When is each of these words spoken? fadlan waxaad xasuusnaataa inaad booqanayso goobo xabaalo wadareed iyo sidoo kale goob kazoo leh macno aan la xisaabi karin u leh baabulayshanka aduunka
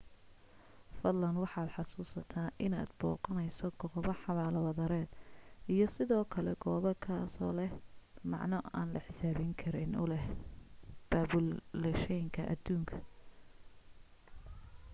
fadlan 1.01 1.35
waxaad 1.43 1.67
xasuusnaataa 1.75 2.45
inaad 2.67 2.89
booqanayso 3.01 3.67
goobo 3.81 4.13
xabaalo 4.23 4.59
wadareed 4.67 5.09
iyo 5.73 5.87
sidoo 5.95 6.23
kale 6.33 6.53
goob 6.63 6.85
kazoo 7.05 7.51
leh 7.59 7.71
macno 8.31 8.57
aan 8.79 8.87
la 8.93 9.01
xisaabi 9.05 9.45
karin 9.61 9.91
u 10.01 10.05
leh 10.11 10.25
baabulayshanka 11.09 12.41
aduunka 12.53 12.95